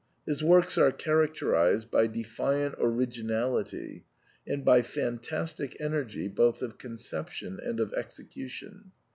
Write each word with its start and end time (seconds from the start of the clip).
His 0.25 0.43
works 0.43 0.79
are 0.79 0.91
characterised 0.91 1.91
by 1.91 2.07
defiant 2.07 2.73
originality, 2.79 4.03
and 4.47 4.65
by 4.65 4.81
fantastic 4.81 5.79
energy 5.79 6.27
both 6.27 6.63
of 6.63 6.79
conception 6.79 7.59
and 7.63 7.79
of 7.79 7.93
execution. 7.93 8.93